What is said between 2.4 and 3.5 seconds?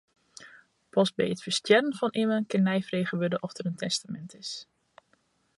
kin neifrege wurde